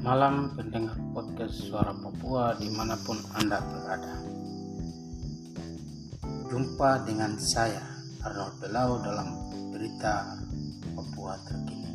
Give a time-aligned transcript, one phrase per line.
[0.00, 4.16] malam pendengar podcast Suara Papua di mana pun Anda berada.
[6.48, 7.84] Jumpa dengan saya
[8.24, 9.28] Arnold Belau dalam
[9.68, 10.40] berita
[10.96, 11.92] Papua terkini.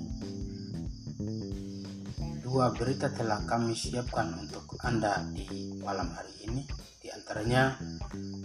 [2.46, 6.62] Dua berita telah kami siapkan untuk Anda di malam hari ini.
[7.02, 7.74] Di antaranya,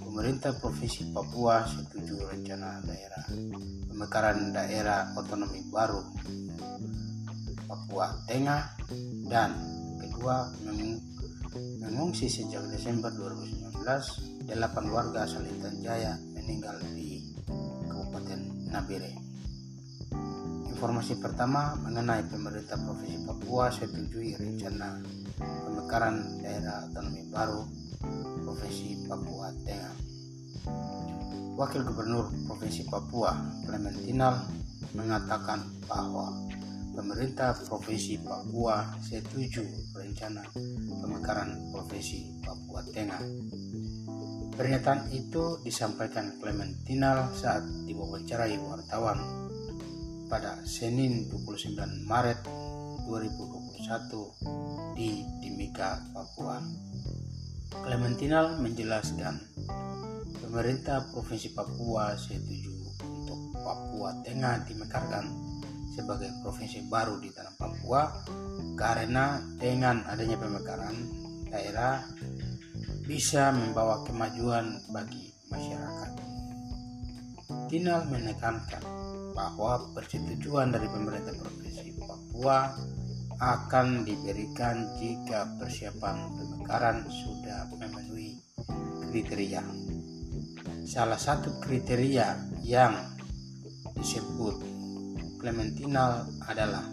[0.01, 3.25] pemerintah Provinsi Papua setuju rencana daerah
[3.93, 6.01] pemekaran daerah otonomi baru
[7.71, 8.83] Papua Tengah
[9.31, 9.55] dan
[10.03, 10.51] kedua
[11.79, 17.31] mengungsi sejak Desember 2019 delapan warga asal Intan Jaya meninggal di
[17.87, 19.15] Kabupaten Nabire.
[20.67, 24.99] Informasi pertama mengenai pemerintah Provinsi Papua setujui rencana
[25.39, 27.63] pemekaran daerah otonomi baru
[28.43, 29.95] Provinsi Papua Tengah.
[31.55, 33.31] Wakil Gubernur Provinsi Papua
[33.63, 34.43] Clementinal
[34.91, 36.35] mengatakan bahwa
[37.01, 39.65] pemerintah Provinsi Papua setuju
[39.97, 40.45] rencana
[41.01, 43.25] pemekaran Provinsi Papua Tengah.
[44.53, 49.17] Pernyataan itu disampaikan Clementinal saat diwawancarai wartawan
[50.29, 52.45] pada Senin 29 Maret
[53.09, 56.61] 2021 di Timika, Papua.
[57.81, 59.41] Clementinal menjelaskan
[60.45, 65.50] pemerintah Provinsi Papua setuju untuk Papua Tengah dimekarkan
[65.95, 68.03] sebagai provinsi baru di tanah Papua
[68.79, 70.97] karena dengan adanya pemekaran
[71.51, 72.07] daerah
[73.05, 76.11] bisa membawa kemajuan bagi masyarakat.
[77.67, 78.83] Tinal menekankan
[79.35, 82.71] bahwa persetujuan dari pemerintah provinsi Papua
[83.41, 88.37] akan diberikan jika persiapan pemekaran sudah memenuhi
[89.11, 89.65] kriteria.
[90.87, 92.95] Salah satu kriteria yang
[93.97, 94.70] disebut
[95.41, 96.85] Clementinal adalah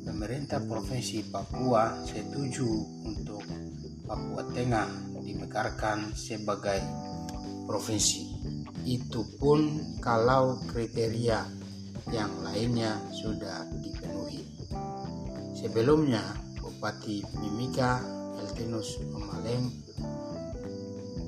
[0.00, 2.64] pemerintah Provinsi Papua setuju
[3.04, 3.44] untuk
[4.08, 4.88] Papua Tengah
[5.20, 6.80] dimekarkan sebagai
[7.68, 8.24] provinsi.
[8.88, 11.44] Itu pun kalau kriteria
[12.08, 14.48] yang lainnya sudah dipenuhi.
[15.52, 16.24] Sebelumnya,
[16.56, 18.00] Bupati Mimika
[18.40, 19.68] Eltinus Pemaleng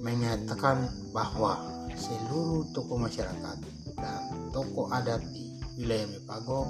[0.01, 1.61] menyatakan bahwa
[1.93, 3.61] seluruh tokoh masyarakat
[4.01, 4.23] dan
[4.57, 5.50] tokoh adat di
[5.81, 6.69] wilayah Mepago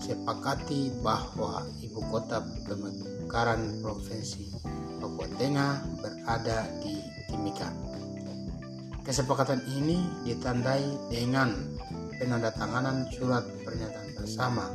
[0.00, 4.48] sepakati bahwa ibu kota pemekaran provinsi
[4.96, 6.96] Papua Tengah berada di
[7.28, 7.68] Timika.
[9.04, 11.52] Kesepakatan ini ditandai dengan
[12.16, 14.72] penandatanganan surat pernyataan bersama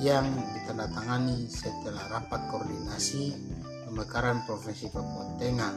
[0.00, 0.24] yang
[0.56, 3.36] ditandatangani setelah rapat koordinasi
[3.84, 5.72] pemekaran provinsi Papua Tengah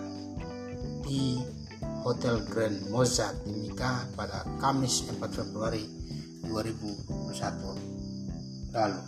[1.03, 1.43] di
[2.07, 5.85] Hotel Grand Mozart Timika pada Kamis 4 Februari
[6.47, 9.01] 2021 lalu.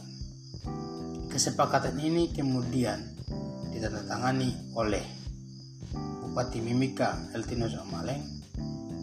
[1.30, 2.98] Kesepakatan ini kemudian
[3.70, 5.06] ditandatangani oleh
[5.96, 8.22] Bupati Mimika Eltinus Amaleng,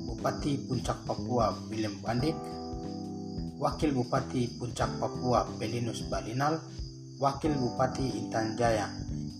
[0.07, 2.35] Bupati Puncak Papua William Bandik,
[3.57, 6.61] Wakil Bupati Puncak Papua Belinus Balinal,
[7.23, 8.91] Wakil Bupati Intan Jaya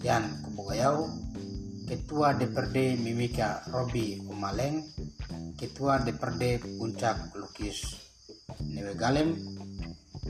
[0.07, 1.11] Yan Kubogayau,
[1.91, 4.87] Ketua DPRD Mimika Robi Umaleng,
[5.59, 8.06] Ketua DPRD Puncak Lukis
[8.97, 9.33] Galem,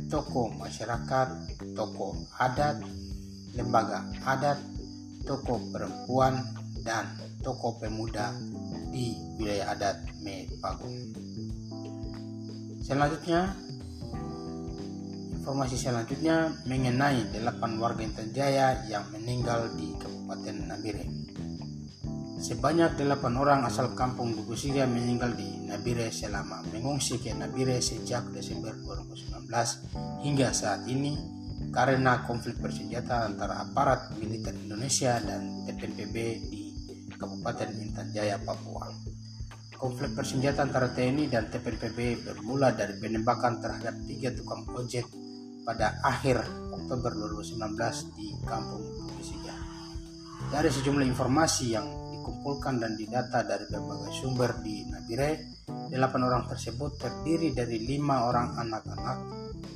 [0.07, 1.29] toko masyarakat,
[1.75, 2.79] toko adat,
[3.59, 4.59] lembaga adat,
[5.27, 6.39] toko perempuan,
[6.87, 7.11] dan
[7.43, 8.31] toko pemuda
[8.95, 10.87] di wilayah adat Mepago.
[12.87, 13.51] Selanjutnya,
[15.43, 21.07] informasi selanjutnya mengenai delapan warga Intan Jaya yang meninggal di Kabupaten Nabire.
[22.37, 28.77] Sebanyak delapan orang asal kampung Dukusiga meninggal di Nabire selama mengungsi ke Nabire sejak Desember
[28.77, 29.49] 2019
[30.21, 31.17] hingga saat ini
[31.73, 36.17] karena konflik bersenjata antara aparat militer Indonesia dan TPNPB
[36.53, 36.63] di
[37.17, 38.85] Kabupaten Intan Jaya, Papua.
[39.81, 45.09] Konflik bersenjata antara TNI dan TPNPB bermula dari penembakan terhadap tiga tukang ojek
[45.65, 49.57] pada akhir Oktober 2019 di Kampung Dukusiga.
[50.53, 56.99] Dari sejumlah informasi yang dikumpulkan dan didata dari berbagai sumber di Nabire, delapan orang tersebut
[56.99, 59.19] terdiri dari lima orang anak-anak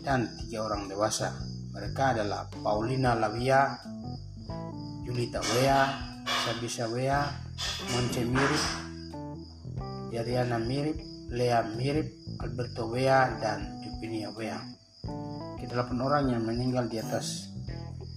[0.03, 1.31] dan tiga orang dewasa.
[1.71, 3.79] Mereka adalah Paulina Lavia,
[5.07, 5.79] Julita Wea,
[6.27, 7.23] Sabisa Wea,
[7.95, 8.65] Monce Mirip,
[10.11, 10.99] Yariana Mirip,
[11.31, 12.11] Lea Mirip,
[12.43, 14.59] Alberto Wea, dan Jupinia Wea.
[15.55, 17.50] Kedelapan orang yang meninggal di atas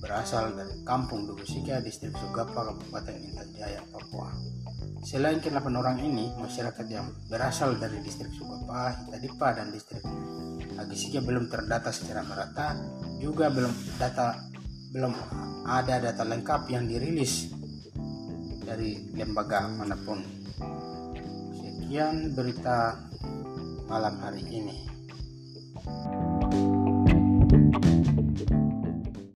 [0.03, 4.27] berasal dari kampung Dugusika, distrik Sugapa, Kabupaten Intan Jaya, Papua.
[5.07, 10.03] Selain ke-8 orang ini, masyarakat yang berasal dari distrik Sugapa, Hitadipa, dan distrik
[10.73, 12.75] Agisika belum terdata secara merata,
[13.21, 14.35] juga belum data
[14.93, 15.13] belum
[15.65, 17.49] ada data lengkap yang dirilis
[18.61, 20.21] dari lembaga mana pun.
[21.57, 22.97] Sekian berita
[23.89, 24.92] malam hari ini.